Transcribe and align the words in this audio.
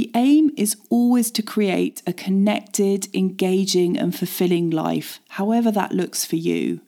The 0.00 0.10
aim 0.14 0.50
is 0.56 0.78
always 0.88 1.30
to 1.32 1.42
create 1.42 2.02
a 2.06 2.14
connected, 2.14 3.14
engaging, 3.14 3.98
and 3.98 4.16
fulfilling 4.16 4.70
life, 4.70 5.20
however 5.28 5.70
that 5.72 5.92
looks 5.92 6.24
for 6.24 6.36
you. 6.36 6.80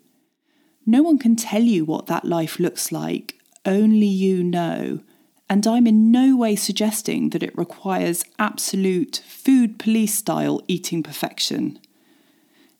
No 0.86 1.02
one 1.02 1.18
can 1.18 1.36
tell 1.36 1.60
you 1.60 1.84
what 1.84 2.06
that 2.06 2.24
life 2.24 2.58
looks 2.58 2.90
like, 2.90 3.38
only 3.66 4.06
you 4.06 4.42
know. 4.42 5.00
And 5.46 5.66
I'm 5.66 5.86
in 5.86 6.10
no 6.10 6.38
way 6.38 6.56
suggesting 6.56 7.28
that 7.30 7.42
it 7.42 7.54
requires 7.54 8.24
absolute 8.38 9.22
food 9.28 9.78
police 9.78 10.14
style 10.14 10.62
eating 10.66 11.02
perfection. 11.02 11.78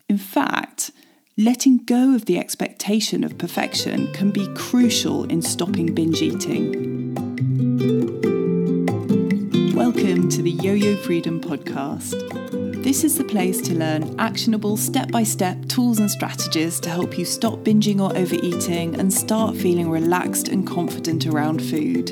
In 0.09 0.17
fact, 0.17 0.93
letting 1.37 1.85
go 1.85 2.15
of 2.15 2.25
the 2.25 2.39
expectation 2.39 3.23
of 3.23 3.37
perfection 3.37 4.11
can 4.15 4.31
be 4.31 4.49
crucial 4.55 5.25
in 5.25 5.43
stopping 5.43 5.93
binge 5.93 6.23
eating. 6.23 7.32
Welcome 9.95 10.31
to 10.31 10.41
the 10.41 10.53
Yo 10.53 10.73
Yo 10.73 10.97
Freedom 10.97 11.39
Podcast. 11.39 12.83
This 12.83 13.05
is 13.05 13.19
the 13.19 13.25
place 13.25 13.61
to 13.61 13.75
learn 13.75 14.19
actionable 14.19 14.79
step 14.79 15.11
by 15.11 15.23
step 15.23 15.67
tools 15.67 15.99
and 15.99 16.11
strategies 16.11 16.81
to 16.81 16.89
help 16.89 17.19
you 17.19 17.27
stop 17.27 17.59
binging 17.59 18.01
or 18.01 18.17
overeating 18.17 18.99
and 18.99 19.13
start 19.13 19.55
feeling 19.55 19.91
relaxed 19.91 20.49
and 20.49 20.67
confident 20.67 21.27
around 21.27 21.61
food 21.61 22.09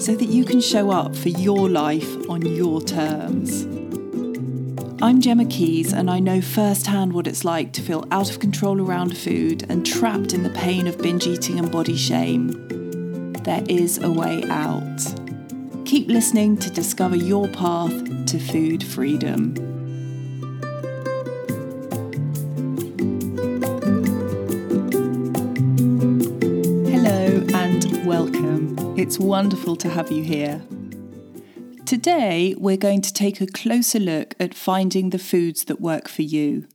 so 0.00 0.16
that 0.16 0.30
you 0.30 0.46
can 0.46 0.58
show 0.58 0.90
up 0.90 1.14
for 1.14 1.28
your 1.28 1.68
life 1.68 2.30
on 2.30 2.40
your 2.40 2.80
terms. 2.80 3.64
I'm 5.02 5.20
Gemma 5.20 5.44
Keys, 5.44 5.92
and 5.92 6.10
I 6.10 6.18
know 6.18 6.40
firsthand 6.40 7.12
what 7.12 7.26
it's 7.26 7.44
like 7.44 7.74
to 7.74 7.82
feel 7.82 8.06
out 8.10 8.30
of 8.30 8.40
control 8.40 8.80
around 8.80 9.18
food 9.18 9.66
and 9.68 9.84
trapped 9.84 10.32
in 10.32 10.44
the 10.44 10.50
pain 10.50 10.86
of 10.86 10.96
binge 10.96 11.26
eating 11.26 11.58
and 11.58 11.70
body 11.70 11.96
shame. 11.96 13.32
There 13.44 13.64
is 13.68 13.98
a 13.98 14.10
way 14.10 14.44
out. 14.48 15.25
Keep 15.96 16.08
listening 16.08 16.58
to 16.58 16.68
discover 16.68 17.16
your 17.16 17.48
path 17.48 18.26
to 18.26 18.38
food 18.38 18.84
freedom. 18.84 19.54
Hello 26.84 27.46
and 27.54 28.06
welcome. 28.06 28.76
It's 28.98 29.18
wonderful 29.18 29.74
to 29.76 29.88
have 29.88 30.12
you 30.12 30.22
here. 30.22 30.60
Today, 31.86 32.54
we're 32.58 32.76
going 32.76 33.00
to 33.00 33.14
take 33.14 33.40
a 33.40 33.46
closer 33.46 33.98
look 33.98 34.34
at 34.38 34.52
finding 34.52 35.08
the 35.08 35.18
foods 35.18 35.64
that 35.64 35.80
work 35.80 36.10
for 36.10 36.20
you. 36.20 36.68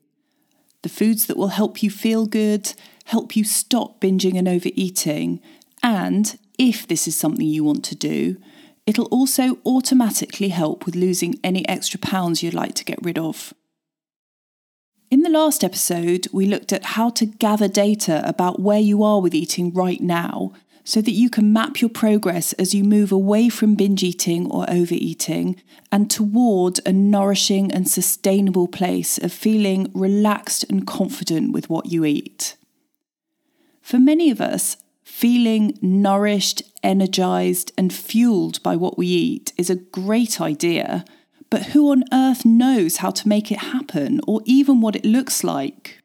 The 0.81 0.89
foods 0.89 1.27
that 1.27 1.37
will 1.37 1.49
help 1.49 1.83
you 1.83 1.91
feel 1.91 2.25
good, 2.25 2.73
help 3.05 3.35
you 3.35 3.43
stop 3.43 4.01
binging 4.01 4.35
and 4.35 4.47
overeating, 4.47 5.41
and 5.83 6.39
if 6.57 6.87
this 6.87 7.07
is 7.07 7.15
something 7.15 7.45
you 7.45 7.63
want 7.63 7.85
to 7.85 7.95
do, 7.95 8.37
it'll 8.85 9.05
also 9.05 9.57
automatically 9.65 10.49
help 10.49 10.85
with 10.85 10.95
losing 10.95 11.39
any 11.43 11.67
extra 11.67 11.99
pounds 11.99 12.41
you'd 12.41 12.53
like 12.53 12.73
to 12.75 12.85
get 12.85 12.99
rid 13.01 13.17
of. 13.17 13.53
In 15.09 15.23
the 15.23 15.29
last 15.29 15.63
episode, 15.63 16.27
we 16.31 16.45
looked 16.45 16.71
at 16.71 16.85
how 16.85 17.09
to 17.11 17.25
gather 17.25 17.67
data 17.67 18.21
about 18.25 18.61
where 18.61 18.79
you 18.79 19.03
are 19.03 19.19
with 19.19 19.35
eating 19.35 19.73
right 19.73 19.99
now 19.99 20.53
so 20.83 21.01
that 21.01 21.11
you 21.11 21.29
can 21.29 21.53
map 21.53 21.81
your 21.81 21.89
progress 21.89 22.53
as 22.53 22.73
you 22.73 22.83
move 22.83 23.11
away 23.11 23.49
from 23.49 23.75
binge 23.75 24.03
eating 24.03 24.49
or 24.49 24.67
overeating 24.69 25.61
and 25.91 26.09
toward 26.09 26.79
a 26.85 26.91
nourishing 26.91 27.71
and 27.71 27.89
sustainable 27.89 28.67
place 28.67 29.17
of 29.17 29.31
feeling 29.31 29.91
relaxed 29.93 30.63
and 30.69 30.87
confident 30.87 31.51
with 31.51 31.69
what 31.69 31.91
you 31.91 32.05
eat. 32.05 32.55
For 33.81 33.99
many 33.99 34.31
of 34.31 34.39
us, 34.39 34.77
feeling 35.21 35.77
nourished, 35.83 36.63
energized, 36.81 37.71
and 37.77 37.93
fueled 37.93 38.61
by 38.63 38.75
what 38.75 38.97
we 38.97 39.05
eat 39.05 39.53
is 39.55 39.69
a 39.69 39.75
great 39.75 40.41
idea, 40.41 41.05
but 41.51 41.67
who 41.67 41.91
on 41.91 42.03
earth 42.11 42.43
knows 42.43 42.97
how 42.97 43.11
to 43.11 43.27
make 43.27 43.51
it 43.51 43.59
happen 43.59 44.19
or 44.27 44.41
even 44.45 44.81
what 44.81 44.95
it 44.95 45.05
looks 45.05 45.43
like? 45.43 45.99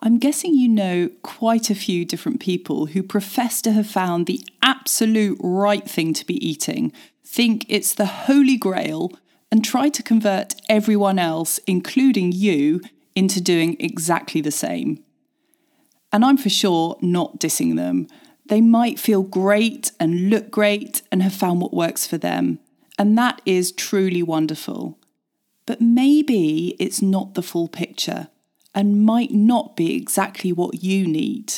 I'm 0.00 0.18
guessing 0.18 0.54
you 0.54 0.68
know 0.68 1.08
quite 1.22 1.70
a 1.70 1.74
few 1.74 2.04
different 2.04 2.38
people 2.38 2.84
who 2.86 3.02
profess 3.02 3.62
to 3.62 3.72
have 3.72 3.86
found 3.86 4.26
the 4.26 4.46
absolute 4.60 5.38
right 5.42 5.88
thing 5.88 6.12
to 6.12 6.26
be 6.26 6.46
eating, 6.46 6.92
think 7.24 7.64
it's 7.66 7.94
the 7.94 8.04
holy 8.26 8.58
grail, 8.58 9.10
and 9.50 9.64
try 9.64 9.88
to 9.88 10.02
convert 10.02 10.54
everyone 10.68 11.18
else, 11.18 11.60
including 11.66 12.30
you, 12.30 12.82
into 13.14 13.40
doing 13.40 13.74
exactly 13.80 14.42
the 14.42 14.50
same. 14.50 15.02
And 16.12 16.24
I'm 16.24 16.36
for 16.36 16.50
sure 16.50 16.98
not 17.00 17.38
dissing 17.38 17.76
them. 17.76 18.06
They 18.46 18.60
might 18.60 18.98
feel 18.98 19.22
great 19.22 19.92
and 19.98 20.28
look 20.28 20.50
great 20.50 21.02
and 21.10 21.22
have 21.22 21.32
found 21.32 21.60
what 21.60 21.72
works 21.72 22.06
for 22.06 22.18
them. 22.18 22.58
And 22.98 23.16
that 23.16 23.40
is 23.46 23.72
truly 23.72 24.22
wonderful. 24.22 24.98
But 25.64 25.80
maybe 25.80 26.76
it's 26.78 27.00
not 27.00 27.34
the 27.34 27.42
full 27.42 27.68
picture 27.68 28.28
and 28.74 29.04
might 29.04 29.30
not 29.30 29.76
be 29.76 29.96
exactly 29.96 30.52
what 30.52 30.82
you 30.82 31.06
need. 31.06 31.54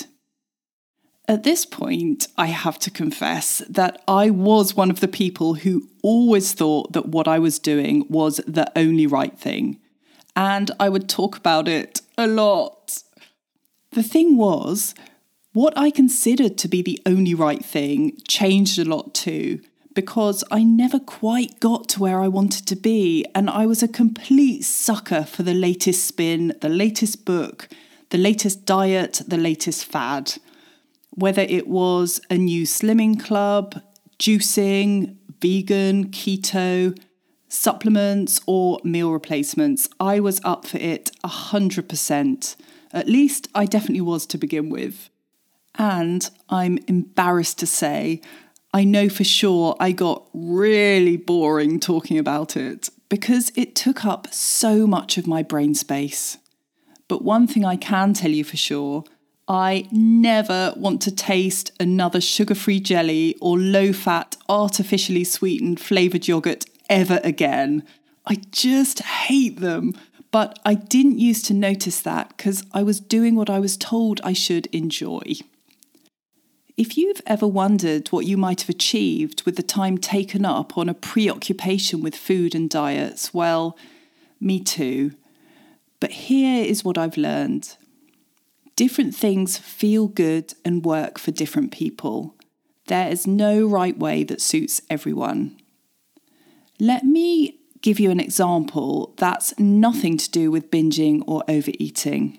At 1.26 1.42
this 1.42 1.64
point, 1.64 2.28
I 2.36 2.46
have 2.46 2.78
to 2.80 2.90
confess 2.90 3.62
that 3.68 4.02
I 4.06 4.28
was 4.28 4.76
one 4.76 4.90
of 4.90 5.00
the 5.00 5.08
people 5.08 5.54
who 5.54 5.88
always 6.02 6.52
thought 6.52 6.92
that 6.92 7.08
what 7.08 7.26
I 7.26 7.38
was 7.38 7.58
doing 7.58 8.04
was 8.10 8.40
the 8.46 8.70
only 8.76 9.06
right 9.06 9.36
thing. 9.38 9.80
And 10.36 10.70
I 10.78 10.90
would 10.90 11.08
talk 11.08 11.36
about 11.36 11.66
it 11.66 12.02
a 12.18 12.26
lot. 12.26 13.02
The 13.94 14.02
thing 14.02 14.36
was, 14.36 14.92
what 15.52 15.72
I 15.78 15.90
considered 15.90 16.58
to 16.58 16.68
be 16.68 16.82
the 16.82 17.00
only 17.06 17.32
right 17.32 17.64
thing 17.64 18.18
changed 18.26 18.76
a 18.76 18.84
lot 18.84 19.14
too 19.14 19.60
because 19.94 20.42
I 20.50 20.64
never 20.64 20.98
quite 20.98 21.60
got 21.60 21.88
to 21.90 22.00
where 22.00 22.20
I 22.20 22.26
wanted 22.26 22.66
to 22.66 22.74
be. 22.74 23.24
And 23.36 23.48
I 23.48 23.66
was 23.66 23.84
a 23.84 23.88
complete 23.88 24.64
sucker 24.64 25.22
for 25.22 25.44
the 25.44 25.54
latest 25.54 26.08
spin, 26.08 26.54
the 26.60 26.68
latest 26.68 27.24
book, 27.24 27.68
the 28.10 28.18
latest 28.18 28.66
diet, 28.66 29.22
the 29.28 29.36
latest 29.36 29.84
fad. 29.84 30.38
Whether 31.10 31.42
it 31.42 31.68
was 31.68 32.20
a 32.28 32.36
new 32.36 32.64
slimming 32.64 33.22
club, 33.22 33.80
juicing, 34.18 35.14
vegan, 35.40 36.08
keto, 36.08 36.98
supplements, 37.48 38.40
or 38.46 38.80
meal 38.82 39.12
replacements, 39.12 39.88
I 40.00 40.18
was 40.18 40.40
up 40.42 40.66
for 40.66 40.78
it 40.78 41.12
100%. 41.24 42.56
At 42.94 43.08
least 43.08 43.48
I 43.54 43.66
definitely 43.66 44.00
was 44.00 44.24
to 44.26 44.38
begin 44.38 44.70
with. 44.70 45.10
And 45.74 46.30
I'm 46.48 46.78
embarrassed 46.86 47.58
to 47.58 47.66
say 47.66 48.22
I 48.72 48.84
know 48.84 49.08
for 49.08 49.24
sure 49.24 49.76
I 49.78 49.92
got 49.92 50.26
really 50.32 51.16
boring 51.16 51.78
talking 51.78 52.18
about 52.18 52.56
it 52.56 52.88
because 53.08 53.52
it 53.54 53.74
took 53.74 54.04
up 54.04 54.32
so 54.32 54.86
much 54.86 55.18
of 55.18 55.26
my 55.26 55.42
brain 55.42 55.74
space. 55.74 56.38
But 57.06 57.22
one 57.22 57.46
thing 57.46 57.64
I 57.64 57.76
can 57.76 58.14
tell 58.14 58.30
you 58.30 58.44
for 58.44 58.56
sure 58.56 59.04
I 59.46 59.86
never 59.92 60.72
want 60.76 61.02
to 61.02 61.14
taste 61.14 61.70
another 61.78 62.20
sugar 62.20 62.54
free 62.54 62.80
jelly 62.80 63.36
or 63.40 63.58
low 63.58 63.92
fat, 63.92 64.36
artificially 64.48 65.24
sweetened 65.24 65.80
flavoured 65.80 66.26
yogurt 66.26 66.64
ever 66.88 67.20
again. 67.22 67.82
I 68.26 68.36
just 68.50 69.00
hate 69.02 69.60
them. 69.60 69.92
But 70.34 70.58
I 70.64 70.74
didn't 70.74 71.20
used 71.20 71.44
to 71.44 71.54
notice 71.54 72.00
that 72.00 72.36
because 72.36 72.64
I 72.72 72.82
was 72.82 72.98
doing 72.98 73.36
what 73.36 73.48
I 73.48 73.60
was 73.60 73.76
told 73.76 74.20
I 74.24 74.32
should 74.32 74.66
enjoy. 74.72 75.34
If 76.76 76.98
you've 76.98 77.20
ever 77.24 77.46
wondered 77.46 78.08
what 78.08 78.26
you 78.26 78.36
might 78.36 78.62
have 78.62 78.68
achieved 78.68 79.44
with 79.44 79.54
the 79.54 79.62
time 79.62 79.96
taken 79.96 80.44
up 80.44 80.76
on 80.76 80.88
a 80.88 80.92
preoccupation 80.92 82.02
with 82.02 82.16
food 82.16 82.52
and 82.52 82.68
diets, 82.68 83.32
well, 83.32 83.78
me 84.40 84.58
too. 84.58 85.12
But 86.00 86.10
here 86.10 86.64
is 86.64 86.84
what 86.84 86.98
I've 86.98 87.16
learned 87.16 87.76
different 88.74 89.14
things 89.14 89.56
feel 89.56 90.08
good 90.08 90.54
and 90.64 90.84
work 90.84 91.16
for 91.16 91.30
different 91.30 91.70
people. 91.70 92.34
There 92.88 93.08
is 93.08 93.24
no 93.24 93.68
right 93.68 93.96
way 93.96 94.24
that 94.24 94.40
suits 94.40 94.82
everyone. 94.90 95.60
Let 96.80 97.04
me 97.04 97.60
give 97.84 98.00
you 98.00 98.10
an 98.10 98.18
example 98.18 99.12
that's 99.18 99.52
nothing 99.58 100.16
to 100.16 100.30
do 100.30 100.50
with 100.50 100.70
binging 100.70 101.22
or 101.26 101.44
overeating. 101.46 102.38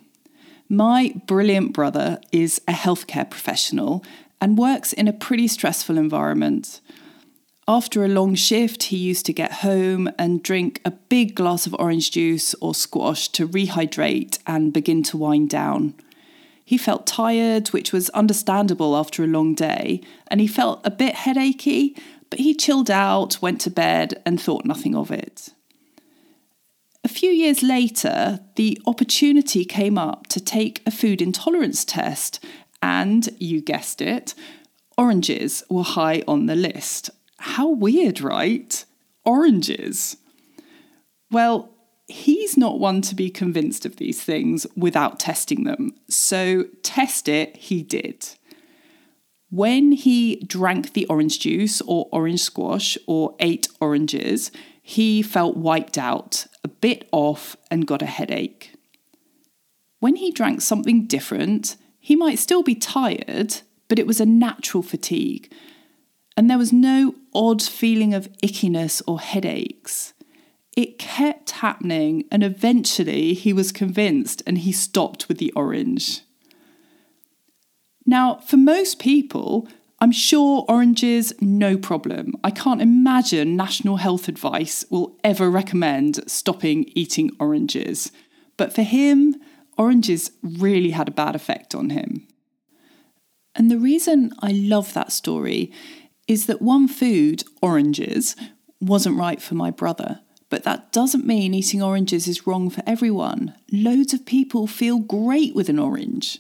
My 0.68 1.14
brilliant 1.28 1.72
brother 1.72 2.20
is 2.32 2.60
a 2.68 2.72
healthcare 2.72 3.30
professional 3.30 4.04
and 4.42 4.58
works 4.58 4.92
in 4.92 5.08
a 5.08 5.14
pretty 5.14 5.48
stressful 5.48 6.00
environment. 6.00 6.82
After 7.68 8.04
a 8.04 8.08
long 8.08 8.34
shift, 8.34 8.84
he 8.86 8.98
used 8.98 9.28
to 9.28 9.34
get 9.34 9.62
home 9.68 10.10
and 10.18 10.42
drink 10.42 10.82
a 10.84 10.90
big 10.90 11.36
glass 11.36 11.68
of 11.68 11.76
orange 11.78 12.10
juice 12.10 12.56
or 12.56 12.74
squash 12.74 13.30
to 13.30 13.48
rehydrate 13.48 14.40
and 14.48 14.74
begin 14.74 15.04
to 15.04 15.18
wind 15.18 15.52
down. 15.52 15.94
He 16.68 16.80
felt 16.80 17.06
tired, 17.06 17.68
which 17.68 17.94
was 17.94 18.10
understandable 18.10 18.96
after 18.96 19.24
a 19.24 19.28
long 19.28 19.54
day, 19.54 20.02
and 20.28 20.42
he 20.42 20.48
felt 20.48 20.82
a 20.84 20.90
bit 20.90 21.14
headachy, 21.14 21.96
but 22.30 22.40
he 22.40 22.54
chilled 22.54 22.92
out, 22.92 23.42
went 23.42 23.62
to 23.62 23.70
bed, 23.70 24.22
and 24.26 24.42
thought 24.42 24.66
nothing 24.66 24.96
of 24.96 25.12
it. 25.12 25.50
A 27.04 27.08
few 27.08 27.30
years 27.30 27.62
later, 27.62 28.40
the 28.56 28.82
opportunity 28.88 29.64
came 29.64 29.98
up 29.98 30.28
to 30.28 30.40
take 30.40 30.82
a 30.86 30.92
food 30.92 31.22
intolerance 31.22 31.86
test, 31.86 32.44
and 32.82 33.30
you 33.40 33.62
guessed 33.62 34.02
it, 34.02 34.34
oranges 34.98 35.64
were 35.70 35.84
high 35.84 36.24
on 36.28 36.46
the 36.46 36.56
list. 36.56 37.10
How 37.38 37.70
weird, 37.70 38.22
right? 38.22 38.84
oranges? 39.26 40.18
Well, 41.32 41.72
he's 42.08 42.56
not 42.56 42.80
one 42.80 43.02
to 43.02 43.16
be 43.16 43.30
convinced 43.30 43.86
of 43.86 43.98
these 43.98 44.24
things 44.24 44.66
without 44.78 45.20
testing 45.20 45.64
them. 45.64 45.96
So, 46.08 46.66
test 46.84 47.28
it, 47.28 47.58
he 47.58 47.82
did. 47.82 48.30
When 49.56 49.94
he 49.94 50.36
drank 50.36 50.92
the 50.92 51.06
orange 51.06 51.40
juice 51.40 51.80
or 51.88 52.10
orange 52.12 52.42
squash 52.42 52.98
or 53.08 53.38
ate 53.40 53.70
oranges, 53.80 54.52
he 54.82 55.22
felt 55.22 55.56
wiped 55.56 55.98
out, 55.98 56.46
a 56.66 56.68
bit 56.68 57.08
off, 57.14 57.56
and 57.72 57.88
got 57.88 58.02
a 58.02 58.06
headache. 58.06 58.74
When 60.02 60.18
he 60.18 60.34
drank 60.34 60.60
something 60.60 61.08
different, 61.08 61.78
he 62.02 62.18
might 62.18 62.38
still 62.38 62.64
be 62.64 62.76
tired, 62.76 63.62
but 63.88 63.98
it 63.98 64.06
was 64.06 64.20
a 64.20 64.26
natural 64.26 64.84
fatigue, 64.84 65.50
and 66.36 66.50
there 66.50 66.58
was 66.58 66.74
no 66.74 67.16
odd 67.34 67.62
feeling 67.62 68.14
of 68.14 68.30
ickiness 68.44 69.02
or 69.08 69.22
headaches. 69.22 70.14
It 70.76 71.00
kept 71.00 71.52
happening, 71.52 72.26
and 72.30 72.44
eventually 72.44 73.34
he 73.34 73.54
was 73.54 73.72
convinced 73.72 74.44
and 74.46 74.58
he 74.58 74.74
stopped 74.74 75.30
with 75.30 75.38
the 75.38 75.54
orange. 75.54 76.25
Now, 78.06 78.36
for 78.36 78.58
most 78.58 79.00
people, 79.00 79.68
I'm 80.00 80.12
sure 80.12 80.66
oranges, 80.68 81.34
no 81.42 81.78
problem. 81.78 82.36
I 82.44 82.52
can't 82.52 82.82
imagine 82.82 83.56
National 83.56 83.98
Health 83.98 84.28
Advice 84.28 84.86
will 84.90 85.18
ever 85.24 85.50
recommend 85.50 86.30
stopping 86.30 86.92
eating 86.96 87.32
oranges. 87.40 88.12
But 88.58 88.74
for 88.74 88.84
him, 88.84 89.36
oranges 89.78 90.32
really 90.44 90.92
had 90.92 91.08
a 91.08 91.12
bad 91.12 91.36
effect 91.36 91.74
on 91.74 91.90
him. 91.90 92.28
And 93.56 93.72
the 93.72 93.80
reason 93.80 94.32
I 94.40 94.52
love 94.52 94.94
that 94.94 95.12
story 95.12 95.72
is 96.28 96.46
that 96.46 96.62
one 96.62 96.88
food, 96.88 97.44
oranges, 97.62 98.36
wasn't 98.82 99.18
right 99.18 99.42
for 99.42 99.56
my 99.56 99.72
brother. 99.72 100.20
But 100.50 100.64
that 100.64 100.92
doesn't 100.92 101.26
mean 101.26 101.54
eating 101.54 101.82
oranges 101.82 102.28
is 102.28 102.46
wrong 102.46 102.70
for 102.70 102.84
everyone. 102.86 103.56
Loads 103.72 104.14
of 104.14 104.26
people 104.26 104.68
feel 104.68 105.00
great 105.00 105.56
with 105.56 105.70
an 105.70 105.80
orange, 105.80 106.40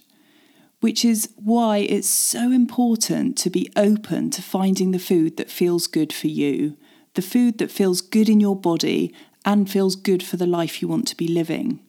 which 0.86 1.04
is 1.04 1.34
why 1.38 1.80
it's 1.80 2.08
so 2.08 2.52
important 2.52 3.36
to 3.36 3.50
be 3.50 3.72
open 3.76 4.30
to 4.30 4.40
finding 4.40 4.92
the 4.92 5.00
food 5.00 5.36
that 5.36 5.50
feels 5.50 5.88
good 5.88 6.14
for 6.14 6.28
you, 6.28 6.78
the 7.16 7.24
food 7.24 7.58
that 7.58 7.72
feels 7.72 8.02
good 8.02 8.30
in 8.30 8.40
your 8.40 8.56
body 8.56 9.12
and 9.44 9.68
feels 9.68 9.96
good 9.96 10.22
for 10.22 10.38
the 10.38 10.46
life 10.46 10.84
you 10.84 10.88
want 10.88 11.08
to 11.08 11.18
be 11.18 11.28
living. 11.28 11.80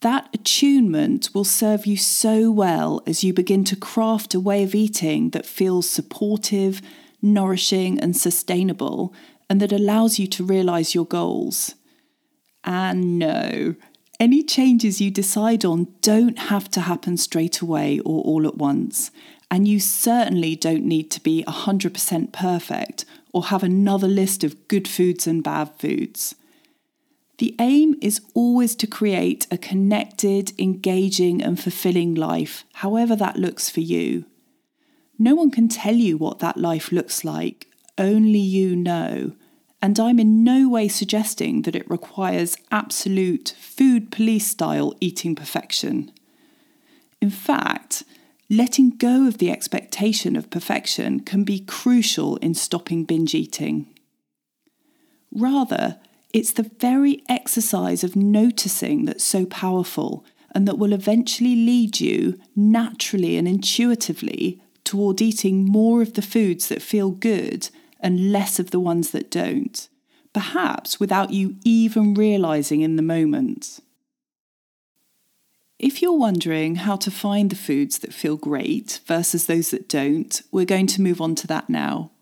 That 0.00 0.28
attunement 0.34 1.30
will 1.32 1.44
serve 1.44 1.86
you 1.86 1.96
so 1.96 2.50
well 2.50 3.04
as 3.06 3.22
you 3.22 3.32
begin 3.32 3.62
to 3.66 3.76
craft 3.76 4.34
a 4.34 4.40
way 4.40 4.64
of 4.64 4.74
eating 4.74 5.30
that 5.30 5.46
feels 5.46 5.88
supportive, 5.88 6.82
nourishing, 7.22 8.00
and 8.00 8.16
sustainable, 8.16 9.14
and 9.48 9.60
that 9.60 9.70
allows 9.70 10.18
you 10.18 10.26
to 10.26 10.44
realize 10.44 10.92
your 10.92 11.06
goals. 11.06 11.76
And 12.64 13.20
no, 13.20 13.76
any 14.22 14.40
changes 14.44 15.00
you 15.00 15.10
decide 15.10 15.64
on 15.64 15.88
don't 16.00 16.38
have 16.38 16.70
to 16.70 16.82
happen 16.82 17.16
straight 17.16 17.60
away 17.60 17.98
or 17.98 18.22
all 18.22 18.46
at 18.46 18.56
once. 18.56 19.10
And 19.50 19.66
you 19.66 19.80
certainly 19.80 20.54
don't 20.54 20.84
need 20.84 21.10
to 21.10 21.20
be 21.20 21.42
100% 21.48 22.32
perfect 22.32 23.04
or 23.32 23.46
have 23.46 23.64
another 23.64 24.06
list 24.06 24.44
of 24.44 24.68
good 24.68 24.86
foods 24.86 25.26
and 25.26 25.42
bad 25.42 25.72
foods. 25.76 26.36
The 27.38 27.56
aim 27.58 27.96
is 28.00 28.20
always 28.32 28.76
to 28.76 28.86
create 28.86 29.48
a 29.50 29.58
connected, 29.58 30.52
engaging, 30.56 31.42
and 31.42 31.58
fulfilling 31.58 32.14
life, 32.14 32.64
however 32.74 33.16
that 33.16 33.38
looks 33.38 33.68
for 33.68 33.80
you. 33.80 34.24
No 35.18 35.34
one 35.34 35.50
can 35.50 35.66
tell 35.66 35.96
you 35.96 36.16
what 36.16 36.38
that 36.38 36.56
life 36.56 36.92
looks 36.92 37.24
like, 37.24 37.66
only 37.98 38.38
you 38.38 38.76
know. 38.76 39.32
And 39.82 39.98
I'm 39.98 40.20
in 40.20 40.44
no 40.44 40.68
way 40.68 40.86
suggesting 40.86 41.62
that 41.62 41.74
it 41.74 41.90
requires 41.90 42.56
absolute 42.70 43.56
food 43.58 44.12
police 44.12 44.46
style 44.46 44.94
eating 45.00 45.34
perfection. 45.34 46.12
In 47.20 47.30
fact, 47.30 48.04
letting 48.48 48.90
go 48.90 49.26
of 49.26 49.38
the 49.38 49.50
expectation 49.50 50.36
of 50.36 50.50
perfection 50.50 51.18
can 51.20 51.42
be 51.42 51.58
crucial 51.58 52.36
in 52.36 52.54
stopping 52.54 53.04
binge 53.04 53.34
eating. 53.34 53.88
Rather, 55.32 55.98
it's 56.32 56.52
the 56.52 56.70
very 56.78 57.24
exercise 57.28 58.04
of 58.04 58.14
noticing 58.14 59.06
that's 59.06 59.24
so 59.24 59.44
powerful 59.46 60.24
and 60.54 60.68
that 60.68 60.78
will 60.78 60.92
eventually 60.92 61.56
lead 61.56 61.98
you 61.98 62.38
naturally 62.54 63.36
and 63.36 63.48
intuitively 63.48 64.62
toward 64.84 65.20
eating 65.20 65.64
more 65.64 66.02
of 66.02 66.12
the 66.14 66.22
foods 66.22 66.68
that 66.68 66.82
feel 66.82 67.10
good 67.10 67.68
and 68.02 68.32
less 68.32 68.58
of 68.58 68.70
the 68.70 68.80
ones 68.80 69.10
that 69.12 69.30
don't, 69.30 69.88
perhaps 70.32 70.98
without 70.98 71.30
you 71.32 71.56
even 71.64 72.14
realizing 72.14 72.80
in 72.80 72.96
the 72.96 73.02
moment. 73.02 73.80
If 75.78 76.00
you're 76.00 76.16
wondering 76.16 76.76
how 76.76 76.96
to 76.96 77.10
find 77.10 77.50
the 77.50 77.56
foods 77.56 77.98
that 77.98 78.14
feel 78.14 78.36
great 78.36 79.00
versus 79.06 79.46
those 79.46 79.70
that 79.70 79.88
don't, 79.88 80.40
we're 80.52 80.64
going 80.64 80.86
to 80.88 81.02
move 81.02 81.20
on 81.20 81.34
to 81.36 81.46
that 81.48 81.68
now. 81.68 82.12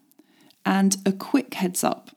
And 0.65 0.97
a 1.05 1.13
quick 1.13 1.55
heads 1.55 1.85
up 1.85 2.11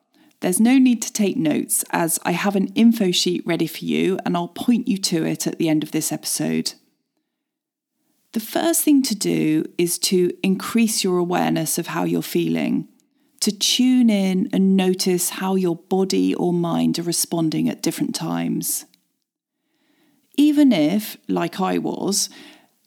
there's 0.44 0.60
no 0.60 0.78
need 0.78 1.02
to 1.04 1.14
take 1.14 1.38
notes 1.38 1.86
as 1.92 2.20
I 2.26 2.32
have 2.32 2.58
an 2.58 2.68
info 2.76 3.12
sheet 3.12 3.44
ready 3.46 3.66
for 3.66 3.86
you 3.86 4.20
and 4.26 4.36
I'll 4.36 4.50
point 4.50 4.90
you 4.90 4.98
to 4.98 5.26
it 5.26 5.48
at 5.48 5.58
the 5.58 5.70
end 5.70 5.84
of 5.84 5.92
this 5.92 6.12
episode. 6.12 6.74
The 8.34 8.42
first 8.42 8.84
thing 8.84 9.04
to 9.04 9.16
do 9.16 9.64
is 9.78 9.98
to 10.00 10.34
increase 10.44 11.02
your 11.02 11.18
awareness 11.18 11.78
of 11.78 11.88
how 11.88 12.04
you're 12.04 12.22
feeling, 12.22 12.90
to 13.44 13.52
tune 13.52 14.10
in 14.10 14.50
and 14.54 14.78
notice 14.78 15.32
how 15.32 15.56
your 15.56 15.76
body 15.76 16.34
or 16.34 16.54
mind 16.54 16.98
are 16.98 17.04
responding 17.04 17.68
at 17.68 17.82
different 17.82 18.16
times. 18.16 18.86
Even 20.38 20.72
if, 20.72 21.18
like 21.28 21.60
I 21.60 21.78
was, 21.78 22.30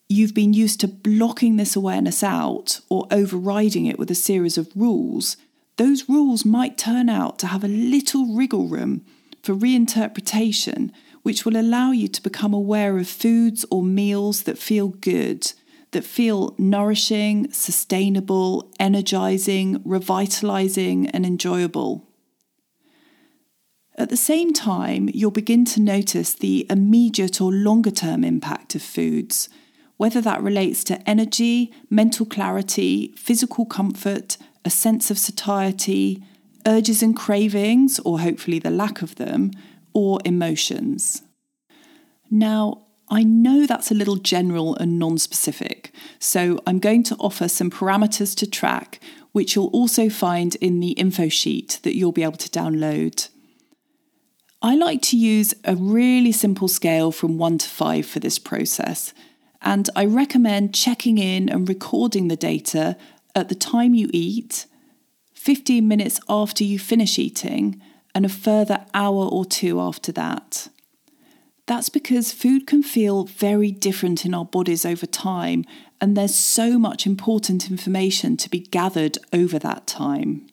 you've 0.09 0.33
been 0.33 0.55
used 0.55 0.81
to 0.81 0.89
blocking 0.89 1.57
this 1.57 1.77
awareness 1.77 2.23
out 2.23 2.81
or 2.89 3.07
overriding 3.11 3.85
it 3.85 3.99
with 3.99 4.11
a 4.11 4.15
series 4.15 4.57
of 4.57 4.73
rules, 4.75 5.37
those 5.77 6.09
rules 6.09 6.47
might 6.47 6.79
turn 6.79 7.11
out 7.11 7.39
to 7.41 7.49
have 7.49 7.63
a 7.63 7.69
little 7.69 8.35
wriggle 8.35 8.67
room 8.67 9.05
for 9.43 9.55
reinterpretation, 9.55 10.91
which 11.23 11.45
will 11.45 11.59
allow 11.59 11.91
you 11.91 12.09
to 12.09 12.23
become 12.23 12.55
aware 12.55 12.97
of 12.97 13.07
foods 13.07 13.67
or 13.71 13.83
meals 13.83 14.45
that 14.45 14.57
feel 14.57 14.89
good, 14.89 15.53
that 15.97 16.05
feel 16.05 16.55
nourishing, 16.59 17.51
sustainable, 17.51 18.71
energizing, 18.79 19.81
revitalizing, 19.83 21.07
and 21.09 21.25
enjoyable. 21.25 22.07
At 23.97 24.11
the 24.11 24.17
same 24.19 24.53
time, 24.53 25.09
you'll 25.15 25.31
begin 25.31 25.65
to 25.65 25.81
notice 25.81 26.35
the 26.35 26.67
immediate 26.69 27.41
or 27.41 27.51
longer 27.51 27.91
term 27.91 28.25
impact 28.25 28.75
of 28.75 28.83
foods, 28.83 29.49
whether 29.97 30.21
that 30.21 30.43
relates 30.43 30.85
to 30.85 31.09
energy, 31.09 31.73
mental 31.89 32.27
clarity, 32.27 33.15
physical 33.17 33.65
comfort, 33.65 34.37
a 34.67 34.71
sense 34.71 35.11
of 35.11 35.17
satiety, 35.17 36.23
urges 36.67 37.03
and 37.03 37.17
cravings, 37.17 37.99
or 38.01 38.21
hopefully 38.21 38.59
the 38.59 38.69
lack 38.69 39.01
of 39.01 39.15
them, 39.15 39.51
or 39.95 40.21
emotions. 40.27 41.23
Now, 42.31 42.86
I 43.09 43.23
know 43.23 43.67
that's 43.67 43.91
a 43.91 43.95
little 43.95 44.17
general 44.17 44.75
and 44.77 44.99
non 44.99 45.19
specific, 45.19 45.93
so 46.19 46.61
I'm 46.67 46.81
going 46.81 47.05
to 47.05 47.17
offer 47.17 47.49
some 47.49 47.71
parameters 47.71 48.35
to 48.37 48.47
track, 48.47 49.01
which 49.33 49.55
you'll 49.55 49.69
also 49.69 50.09
find 50.09 50.57
in 50.57 50.81
the 50.81 50.91
info 50.93 51.29
sheet 51.29 51.79
that 51.85 51.97
you'll 51.97 52.13
be 52.13 52.25
able 52.25 52.33
to 52.39 52.49
download. 52.49 53.29
I 54.61 54.75
like 54.75 55.03
to 55.03 55.17
use 55.17 55.55
a 55.65 55.77
really 55.77 56.33
simple 56.33 56.67
scale 56.67 57.13
from 57.13 57.39
1 57.39 57.59
to 57.59 57.69
5 57.69 58.07
for 58.07 58.19
this 58.19 58.39
process, 58.41 59.15
and 59.63 59.89
I 59.95 60.05
recommend 60.05 60.75
checking 60.75 61.19
in 61.19 61.49
and 61.49 61.69
recording 61.69 62.27
the 62.27 62.37
data 62.37 62.97
at 63.37 63.49
the 63.49 63.55
time 63.55 63.95
you 63.95 64.11
eat, 64.13 64.67
15 65.35 65.87
minutes 65.87 66.19
after 66.29 66.65
you 66.65 66.79
finish 66.81 67.19
eating, 67.19 67.81
and 68.17 68.25
a 68.25 68.31
further 68.31 68.85
hour 68.95 69.27
or 69.27 69.45
two 69.45 69.81
after 69.81 70.11
that. 70.13 70.69
That's 71.67 71.89
because 71.89 72.33
food 72.33 72.67
can 72.67 72.83
feel 72.83 73.25
very 73.25 73.73
different 73.73 74.25
in 74.25 74.35
our 74.35 74.45
bodies 74.45 74.87
over 74.87 75.07
time, 75.07 75.65
and 76.01 76.17
there's 76.17 76.35
so 76.35 76.79
much 76.79 77.07
important 77.07 77.71
information 77.71 78.37
to 78.37 78.49
be 78.49 78.61
gathered 78.61 79.19
over 79.33 79.59
that 79.59 79.87
time. 79.87 80.47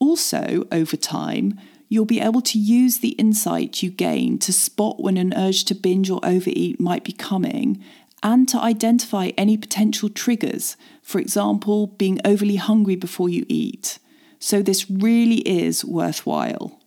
Also, 0.00 0.66
over 0.72 0.96
time, 0.96 1.60
you'll 1.88 2.06
be 2.06 2.20
able 2.20 2.40
to 2.40 2.58
use 2.58 2.98
the 2.98 3.10
insight 3.10 3.82
you 3.82 3.90
gain 3.90 4.38
to 4.38 4.52
spot 4.52 5.02
when 5.02 5.16
an 5.18 5.34
urge 5.36 5.64
to 5.64 5.74
binge 5.74 6.08
or 6.08 6.20
overeat 6.24 6.80
might 6.80 7.04
be 7.04 7.12
coming 7.12 7.82
and 8.22 8.48
to 8.48 8.58
identify 8.58 9.30
any 9.36 9.58
potential 9.58 10.08
triggers, 10.08 10.78
for 11.02 11.18
example, 11.18 11.88
being 11.88 12.18
overly 12.24 12.56
hungry 12.56 12.96
before 12.96 13.28
you 13.28 13.44
eat. 13.48 13.98
So, 14.38 14.62
this 14.62 14.90
really 14.90 15.40
is 15.40 15.84
worthwhile. 15.84 16.80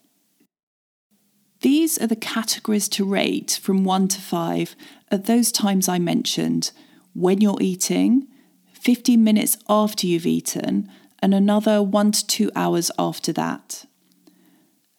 These 1.62 1.98
are 2.00 2.08
the 2.08 2.16
categories 2.16 2.88
to 2.90 3.06
rate 3.06 3.60
from 3.62 3.84
1 3.84 4.10
to 4.10 4.22
5 4.22 4.76
at 5.10 5.26
those 5.26 5.52
times 5.52 5.90
I 5.90 5.98
mentioned 5.98 6.72
when 7.14 7.42
you're 7.42 7.62
eating, 7.62 8.28
15 8.74 9.24
minutes 9.24 9.58
after 9.68 10.06
you've 10.06 10.28
eaten, 10.28 10.90
and 11.20 11.34
another 11.34 11.82
one 11.82 12.12
to 12.12 12.28
two 12.28 12.52
hours 12.56 12.92
after 13.00 13.34
that. 13.34 13.86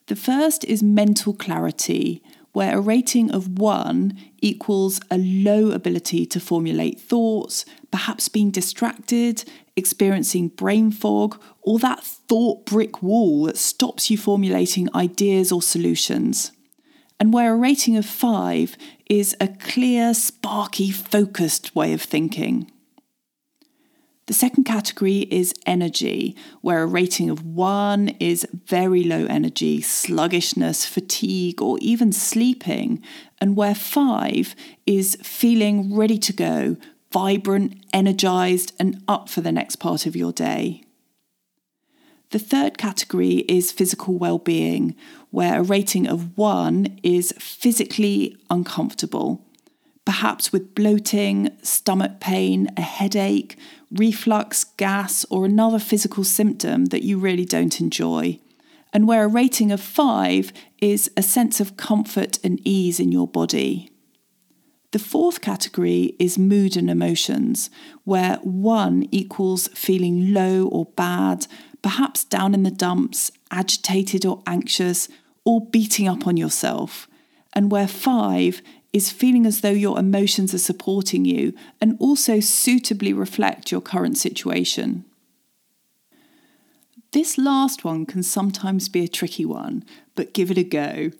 The 0.06 0.16
first 0.16 0.64
is 0.64 0.82
mental 0.82 1.32
clarity, 1.32 2.22
where 2.58 2.76
a 2.76 2.80
rating 2.80 3.30
of 3.30 3.60
one 3.60 4.18
equals 4.42 5.00
a 5.12 5.16
low 5.16 5.70
ability 5.70 6.26
to 6.26 6.40
formulate 6.40 7.00
thoughts, 7.00 7.64
perhaps 7.92 8.28
being 8.28 8.50
distracted, 8.50 9.44
experiencing 9.76 10.48
brain 10.48 10.90
fog, 10.90 11.40
or 11.62 11.78
that 11.78 12.02
thought 12.02 12.66
brick 12.66 13.00
wall 13.00 13.44
that 13.44 13.56
stops 13.56 14.10
you 14.10 14.18
formulating 14.18 14.88
ideas 14.92 15.52
or 15.52 15.62
solutions. 15.62 16.50
And 17.20 17.32
where 17.32 17.54
a 17.54 17.56
rating 17.56 17.96
of 17.96 18.04
five 18.04 18.76
is 19.08 19.36
a 19.40 19.46
clear, 19.46 20.12
sparky, 20.12 20.90
focused 20.90 21.76
way 21.76 21.92
of 21.92 22.02
thinking. 22.02 22.68
The 24.28 24.34
second 24.34 24.64
category 24.64 25.20
is 25.30 25.54
energy, 25.64 26.36
where 26.60 26.82
a 26.82 26.86
rating 26.86 27.30
of 27.30 27.46
one 27.46 28.08
is 28.20 28.46
very 28.66 29.02
low 29.02 29.24
energy, 29.24 29.80
sluggishness, 29.80 30.84
fatigue, 30.84 31.62
or 31.62 31.78
even 31.80 32.12
sleeping, 32.12 33.02
and 33.40 33.56
where 33.56 33.74
five 33.74 34.54
is 34.84 35.16
feeling 35.22 35.96
ready 35.96 36.18
to 36.18 36.34
go, 36.34 36.76
vibrant, 37.10 37.82
energized, 37.94 38.74
and 38.78 39.02
up 39.08 39.30
for 39.30 39.40
the 39.40 39.50
next 39.50 39.76
part 39.76 40.04
of 40.04 40.14
your 40.14 40.32
day. 40.32 40.82
The 42.28 42.38
third 42.38 42.76
category 42.76 43.46
is 43.48 43.72
physical 43.72 44.18
well-being, 44.18 44.94
where 45.30 45.60
a 45.60 45.62
rating 45.62 46.06
of 46.06 46.36
one 46.36 46.98
is 47.02 47.32
physically 47.38 48.36
uncomfortable, 48.50 49.46
perhaps 50.04 50.52
with 50.52 50.74
bloating, 50.74 51.50
stomach 51.62 52.20
pain, 52.20 52.68
a 52.76 52.82
headache, 52.82 53.56
reflux, 53.90 54.64
gas, 54.64 55.24
or 55.30 55.44
another 55.44 55.78
physical 55.78 56.24
symptom 56.24 56.86
that 56.86 57.02
you 57.02 57.18
really 57.18 57.44
don't 57.44 57.80
enjoy. 57.80 58.38
And 58.92 59.06
where 59.06 59.24
a 59.24 59.28
rating 59.28 59.70
of 59.70 59.80
five 59.80 60.52
is 60.80 61.10
a 61.16 61.22
sense 61.22 61.60
of 61.60 61.76
comfort 61.76 62.38
and 62.42 62.60
ease 62.64 62.98
in 62.98 63.12
your 63.12 63.28
body. 63.28 63.90
The 64.92 64.98
fourth 64.98 65.42
category 65.42 66.16
is 66.18 66.38
mood 66.38 66.74
and 66.74 66.88
emotions, 66.88 67.68
where 68.04 68.36
one 68.36 69.06
equals 69.10 69.68
feeling 69.68 70.32
low 70.32 70.66
or 70.66 70.86
bad, 70.86 71.46
perhaps 71.82 72.24
down 72.24 72.54
in 72.54 72.62
the 72.62 72.70
dumps, 72.70 73.30
agitated 73.50 74.24
or 74.24 74.42
anxious, 74.46 75.08
or 75.44 75.66
beating 75.66 76.08
up 76.08 76.26
on 76.26 76.38
yourself, 76.38 77.06
and 77.52 77.70
where 77.70 77.86
five 77.86 78.62
is 78.98 79.12
feeling 79.12 79.46
as 79.46 79.60
though 79.60 79.78
your 79.86 79.96
emotions 79.96 80.52
are 80.52 80.66
supporting 80.70 81.24
you 81.24 81.54
and 81.80 81.96
also 82.00 82.40
suitably 82.40 83.12
reflect 83.12 83.70
your 83.70 83.80
current 83.80 84.18
situation. 84.18 85.04
This 87.12 87.38
last 87.38 87.84
one 87.84 88.06
can 88.06 88.24
sometimes 88.24 88.88
be 88.88 89.04
a 89.04 89.08
tricky 89.08 89.44
one, 89.44 89.84
but 90.16 90.34
give 90.34 90.50
it 90.50 90.58
a 90.58 90.64
go. 90.64 91.12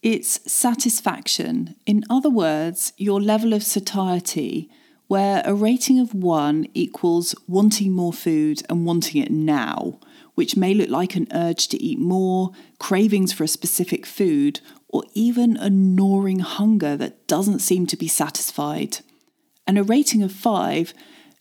It's 0.00 0.40
satisfaction. 0.50 1.74
In 1.86 2.04
other 2.08 2.30
words, 2.30 2.92
your 2.96 3.20
level 3.20 3.52
of 3.52 3.64
satiety, 3.64 4.70
where 5.08 5.42
a 5.44 5.54
rating 5.54 5.98
of 5.98 6.14
one 6.14 6.66
equals 6.74 7.34
wanting 7.46 7.92
more 7.92 8.12
food 8.12 8.62
and 8.68 8.86
wanting 8.86 9.20
it 9.20 9.30
now, 9.30 9.98
which 10.34 10.56
may 10.56 10.72
look 10.72 10.90
like 10.90 11.16
an 11.16 11.26
urge 11.32 11.66
to 11.68 11.82
eat 11.82 11.98
more, 11.98 12.52
cravings 12.78 13.32
for 13.32 13.42
a 13.42 13.48
specific 13.48 14.06
food, 14.06 14.60
or 14.88 15.02
even 15.14 15.56
a 15.56 15.68
gnawing 15.68 16.38
hunger 16.38 16.96
that 16.96 17.26
doesn't 17.26 17.58
seem 17.58 17.86
to 17.86 17.96
be 17.96 18.06
satisfied. 18.06 18.98
And 19.66 19.78
a 19.78 19.82
rating 19.82 20.22
of 20.22 20.30
five 20.30 20.94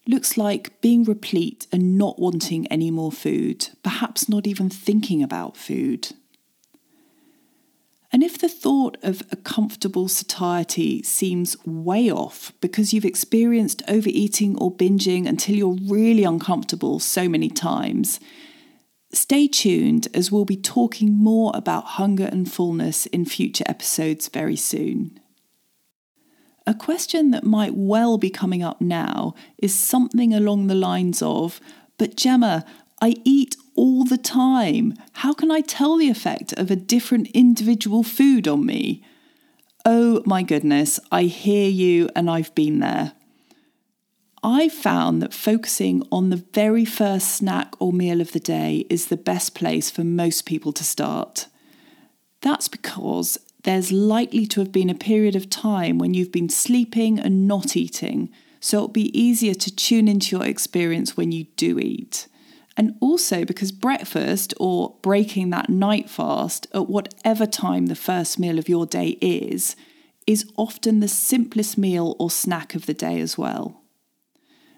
looks 0.08 0.38
like 0.38 0.82
being 0.82 1.04
replete 1.04 1.68
and 1.72 1.98
not 1.98 2.20
wanting 2.20 2.68
any 2.68 2.90
more 2.90 3.12
food, 3.12 3.70
perhaps 3.84 4.30
not 4.30 4.48
even 4.48 4.70
thinking 4.70 5.22
about 5.22 5.58
food. 5.58 6.14
And 8.18 8.24
if 8.24 8.40
the 8.40 8.50
thought 8.50 8.98
of 9.04 9.22
a 9.32 9.36
comfortable 9.36 10.08
satiety 10.08 11.04
seems 11.04 11.56
way 11.68 12.10
off 12.10 12.52
because 12.62 12.92
you've 12.92 13.06
experienced 13.06 13.84
overeating 13.88 14.58
or 14.58 14.74
binging 14.74 15.28
until 15.28 15.54
you're 15.54 15.78
really 15.88 16.24
uncomfortable 16.24 16.98
so 16.98 17.30
many 17.30 17.48
times, 17.48 18.20
stay 19.14 19.48
tuned 19.48 20.08
as 20.16 20.32
we'll 20.32 20.46
be 20.46 20.58
talking 20.58 21.14
more 21.14 21.52
about 21.54 21.86
hunger 22.00 22.26
and 22.26 22.52
fullness 22.52 23.06
in 23.06 23.24
future 23.24 23.66
episodes 23.68 24.30
very 24.30 24.56
soon. 24.56 25.20
A 26.66 26.74
question 26.74 27.30
that 27.30 27.44
might 27.44 27.76
well 27.76 28.18
be 28.18 28.32
coming 28.32 28.64
up 28.64 28.82
now 28.82 29.36
is 29.60 29.76
something 29.76 30.34
along 30.34 30.66
the 30.66 30.74
lines 30.74 31.22
of, 31.22 31.62
But 32.00 32.16
Gemma, 32.16 32.66
I 33.00 33.14
eat 33.24 33.58
all 33.78 34.04
the 34.04 34.18
time. 34.18 34.96
How 35.14 35.34
can 35.34 35.52
I 35.52 35.62
tell 35.62 35.96
the 35.96 36.10
effect 36.10 36.52
of 36.54 36.70
a 36.70 36.76
different 36.76 37.28
individual 37.28 38.04
food 38.04 38.48
on 38.48 38.66
me? 38.66 39.04
Oh 39.86 40.22
my 40.26 40.44
goodness, 40.44 41.00
I 41.12 41.24
hear 41.24 41.70
you 41.70 42.10
and 42.16 42.30
I've 42.30 42.54
been 42.56 42.80
there. 42.80 43.14
I 44.44 44.68
found 44.68 45.22
that 45.22 45.34
focusing 45.34 46.04
on 46.12 46.30
the 46.30 46.44
very 46.54 46.86
first 46.86 47.36
snack 47.36 47.74
or 47.80 47.94
meal 47.94 48.20
of 48.20 48.34
the 48.34 48.40
day 48.40 48.86
is 48.90 49.08
the 49.08 49.18
best 49.18 49.56
place 49.56 49.90
for 49.90 50.04
most 50.04 50.46
people 50.46 50.74
to 50.74 50.84
start. 50.84 51.48
That's 52.42 52.68
because 52.68 53.38
there's 53.64 53.92
likely 53.92 54.46
to 54.48 54.60
have 54.60 54.72
been 54.72 54.90
a 54.90 54.96
period 54.96 55.36
of 55.36 55.50
time 55.50 55.98
when 55.98 56.14
you've 56.14 56.32
been 56.32 56.50
sleeping 56.50 57.20
and 57.20 57.48
not 57.48 57.76
eating, 57.76 58.30
so 58.60 58.78
it'll 58.78 58.88
be 58.90 59.18
easier 59.20 59.54
to 59.54 59.76
tune 59.76 60.08
into 60.08 60.36
your 60.36 60.46
experience 60.46 61.18
when 61.18 61.32
you 61.32 61.46
do 61.56 61.80
eat 61.80 62.28
and 62.78 62.96
also 63.02 63.44
because 63.44 63.72
breakfast 63.72 64.54
or 64.60 64.96
breaking 65.02 65.50
that 65.50 65.68
night 65.68 66.10
fast 66.10 66.68
at 66.74 66.88
whatever 66.88 67.48
time 67.48 67.88
the 67.88 67.96
first 67.96 68.38
meal 68.38 68.60
of 68.60 68.70
your 68.70 68.86
day 68.86 69.18
is, 69.20 69.76
is 70.28 70.50
often 70.58 71.00
the 71.00 71.08
simplest 71.08 71.78
meal 71.78 72.16
or 72.20 72.30
snack 72.30 72.76
of 72.76 72.86
the 72.86 72.94
day 72.94 73.20
as 73.20 73.38
well. 73.38 73.82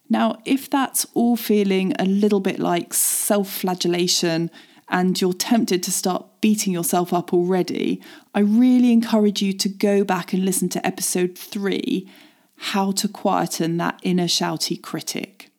Now, 0.09 0.37
if 0.45 0.69
that's 0.69 1.05
all 1.13 1.35
feeling 1.35 1.93
a 1.99 2.05
little 2.05 2.39
bit 2.39 2.57
like 2.57 2.93
self 2.93 3.49
flagellation 3.49 4.49
and 4.87 5.19
you're 5.19 5.33
tempted 5.33 5.83
to 5.83 5.91
start 5.91 6.25
beating 6.41 6.73
yourself 6.73 7.13
up 7.13 7.33
already, 7.33 8.01
I 8.33 8.39
really 8.39 8.91
encourage 8.93 9.41
you 9.41 9.53
to 9.53 9.69
go 9.69 10.03
back 10.03 10.33
and 10.33 10.45
listen 10.45 10.69
to 10.69 10.87
episode 10.87 11.37
three 11.37 12.09
How 12.55 12.91
to 12.93 13.07
Quieten 13.07 13.77
That 13.77 13.99
Inner 14.01 14.25
Shouty 14.25 14.81
Critic. 14.81 15.51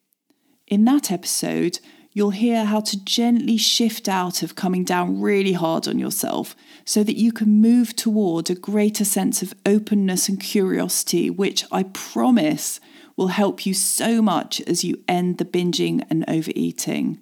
In 0.66 0.84
that 0.86 1.12
episode, 1.12 1.78
you'll 2.12 2.30
hear 2.30 2.64
how 2.64 2.80
to 2.80 3.04
gently 3.04 3.56
shift 3.56 4.08
out 4.08 4.42
of 4.42 4.56
coming 4.56 4.84
down 4.84 5.20
really 5.20 5.52
hard 5.52 5.86
on 5.86 5.98
yourself 5.98 6.56
so 6.84 7.04
that 7.04 7.16
you 7.16 7.32
can 7.32 7.60
move 7.60 7.94
toward 7.94 8.50
a 8.50 8.54
greater 8.54 9.04
sense 9.04 9.42
of 9.42 9.54
openness 9.64 10.28
and 10.28 10.40
curiosity, 10.40 11.30
which 11.30 11.64
I 11.70 11.84
promise 11.84 12.80
will 13.16 13.28
help 13.28 13.64
you 13.66 13.74
so 13.74 14.20
much 14.20 14.60
as 14.62 14.82
you 14.82 15.02
end 15.06 15.38
the 15.38 15.44
binging 15.44 16.04
and 16.10 16.24
overeating. 16.28 17.20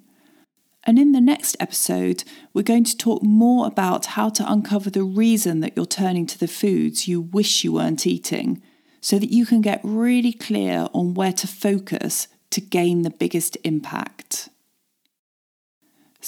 And 0.85 0.99
in 0.99 1.13
the 1.13 1.21
next 1.21 1.57
episode, 1.61 2.25
we're 2.55 2.63
going 2.63 2.85
to 2.85 2.97
talk 2.97 3.23
more 3.23 3.67
about 3.67 4.07
how 4.07 4.31
to 4.31 4.51
uncover 4.51 4.89
the 4.89 5.03
reason 5.03 5.61
that 5.61 5.77
you're 5.77 5.85
turning 5.85 6.25
to 6.27 6.39
the 6.39 6.49
foods 6.49 7.07
you 7.07 7.21
wish 7.21 7.63
you 7.63 7.73
weren't 7.73 8.07
eating 8.07 8.63
so 9.01 9.19
that 9.19 9.31
you 9.31 9.45
can 9.45 9.61
get 9.61 9.81
really 9.83 10.33
clear 10.33 10.89
on 10.95 11.15
where 11.15 11.33
to 11.33 11.47
focus 11.47 12.29
to 12.51 12.61
gain 12.61 13.03
the 13.03 13.11
biggest 13.11 13.59
impact. 13.65 14.49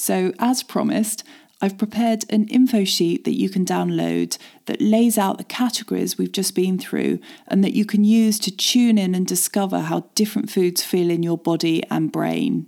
So, 0.01 0.33
as 0.39 0.63
promised, 0.63 1.25
I've 1.61 1.77
prepared 1.77 2.25
an 2.31 2.49
info 2.49 2.85
sheet 2.85 3.25
that 3.25 3.39
you 3.39 3.51
can 3.51 3.67
download 3.67 4.39
that 4.65 4.81
lays 4.81 5.19
out 5.19 5.37
the 5.37 5.45
categories 5.45 6.17
we've 6.17 6.33
just 6.33 6.55
been 6.55 6.79
through 6.79 7.19
and 7.47 7.63
that 7.63 7.75
you 7.75 7.85
can 7.85 8.03
use 8.03 8.39
to 8.39 8.51
tune 8.51 8.97
in 8.97 9.15
and 9.15 9.27
discover 9.27 9.81
how 9.81 10.09
different 10.15 10.51
foods 10.51 10.83
feel 10.83 11.11
in 11.11 11.23
your 11.23 11.37
body 11.37 11.83
and 11.91 12.11
brain. 12.11 12.67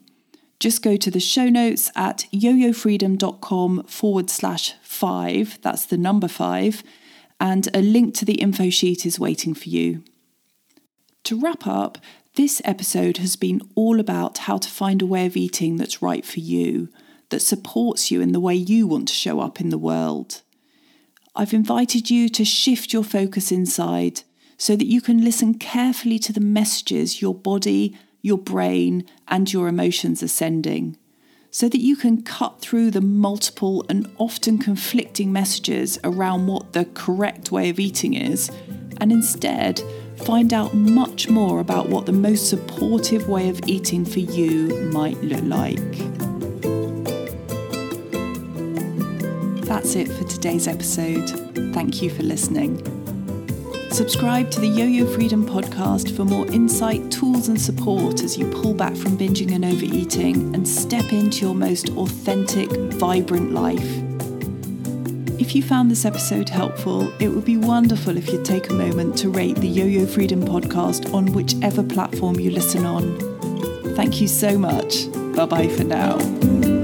Just 0.61 0.83
go 0.83 0.95
to 0.99 1.11
the 1.11 1.21
show 1.21 1.49
notes 1.49 1.91
at 1.97 2.27
yoyofreedom.com 2.35 3.85
forward 3.85 4.29
slash 4.29 4.75
five, 4.83 5.59
that's 5.63 5.87
the 5.87 5.97
number 5.97 6.29
five, 6.29 6.83
and 7.41 7.67
a 7.73 7.81
link 7.81 8.15
to 8.17 8.27
the 8.27 8.43
info 8.43 8.69
sheet 8.69 9.07
is 9.07 9.19
waiting 9.19 9.55
for 9.55 9.71
you. 9.71 10.05
To 11.25 11.41
wrap 11.41 11.67
up, 11.67 11.97
this 12.35 12.61
episode 12.67 13.17
has 13.17 13.37
been 13.37 13.63
all 13.75 14.01
about 14.01 14.37
how 14.37 14.59
to 14.59 14.69
find 14.69 15.01
a 15.01 15.07
way 15.07 15.25
of 15.25 15.35
eating 15.35 15.77
that's 15.77 16.03
right 16.03 16.27
for 16.27 16.41
you 16.41 16.91
that 17.33 17.41
supports 17.41 18.11
you 18.11 18.21
in 18.21 18.33
the 18.33 18.41
way 18.41 18.55
you 18.55 18.87
want 18.87 19.09
to 19.09 19.15
show 19.15 19.41
up 19.41 19.61
in 19.61 19.71
the 19.71 19.79
world. 19.79 20.43
I've 21.35 21.55
invited 21.55 22.11
you 22.11 22.29
to 22.29 22.45
shift 22.45 22.93
your 22.93 23.03
focus 23.03 23.51
inside 23.51 24.21
so 24.59 24.77
that 24.77 24.87
you 24.87 25.01
can 25.01 25.25
listen 25.25 25.55
carefully 25.55 26.19
to 26.21 26.33
the 26.33 26.41
messages 26.41 27.23
your 27.23 27.35
body, 27.35 27.97
your 28.21 28.37
brain, 28.37 29.07
and 29.29 29.51
your 29.51 29.67
emotions 29.67 30.23
are 30.23 30.29
sending, 30.29 30.99
so 31.51 31.71
that 31.71 31.81
you 31.81 31.97
can 31.97 32.23
cut 32.23 32.61
through 32.61 32.91
the 32.91 33.01
multiple 33.01 33.85
and 33.89 34.09
often 34.19 34.59
conflicting 34.59 35.33
messages 35.33 35.99
around 36.05 36.47
what 36.47 36.75
the 36.75 36.85
correct 36.93 37.51
way 37.51 37.71
of 37.71 37.81
eating 37.81 38.13
is, 38.13 38.51
and 39.01 39.11
instead 39.11 39.83
find 40.27 40.53
out 40.53 40.75
much 40.75 41.31
more 41.31 41.61
about 41.61 41.89
what 41.89 42.05
the 42.05 42.13
most 42.13 42.51
supportive 42.51 43.27
way 43.27 43.49
of 43.49 43.59
eating 43.67 44.05
for 44.05 44.21
you 44.21 44.69
might 44.93 45.21
look 45.25 45.43
like. 45.45 46.32
That's 49.73 49.95
it 49.95 50.13
for 50.13 50.25
today's 50.25 50.69
episode. 50.69 51.31
Thank 51.73 52.03
you 52.03 52.11
for 52.11 52.23
listening. 52.23 52.77
Subscribe 53.91 54.51
to 54.51 54.61
the 54.61 54.67
Yo 54.67 54.85
Yo 54.85 55.07
Freedom 55.07 55.47
podcast 55.47 56.15
for 56.15 56.27
more 56.27 56.47
insight, 56.49 57.11
tools, 57.11 57.49
and 57.49 57.59
support 57.59 58.23
as 58.23 58.37
you 58.37 58.51
pull 58.51 58.75
back 58.75 58.95
from 58.95 59.17
binging 59.17 59.55
and 59.55 59.65
overeating 59.65 60.55
and 60.55 60.69
step 60.69 61.11
into 61.15 61.47
your 61.47 61.55
most 61.55 61.89
authentic, 61.97 62.71
vibrant 62.71 63.53
life. 63.53 64.03
If 65.41 65.55
you 65.55 65.63
found 65.63 65.91
this 65.91 66.05
episode 66.05 66.51
helpful, 66.51 67.11
it 67.19 67.29
would 67.29 67.47
be 67.47 67.57
wonderful 67.57 68.19
if 68.19 68.31
you'd 68.31 68.45
take 68.45 68.69
a 68.69 68.75
moment 68.75 69.17
to 69.19 69.31
rate 69.31 69.57
the 69.57 69.69
Yo 69.69 69.87
Yo 69.87 70.05
Freedom 70.05 70.43
podcast 70.43 71.15
on 71.15 71.33
whichever 71.33 71.83
platform 71.83 72.39
you 72.39 72.51
listen 72.51 72.85
on. 72.85 73.19
Thank 73.97 74.21
you 74.21 74.29
so 74.29 74.59
much. 74.59 75.11
Bye 75.35 75.47
bye 75.47 75.69
for 75.69 75.85
now. 75.85 76.82